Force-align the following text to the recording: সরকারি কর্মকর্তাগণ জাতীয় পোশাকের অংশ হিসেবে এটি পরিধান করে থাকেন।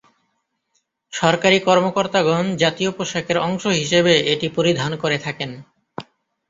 সরকারি 1.13 1.57
কর্মকর্তাগণ 1.59 2.45
জাতীয় 2.55 2.91
পোশাকের 2.91 3.37
অংশ 3.39 3.63
হিসেবে 3.79 4.13
এটি 4.33 4.47
পরিধান 4.57 4.91
করে 5.03 5.17
থাকেন। 5.17 5.51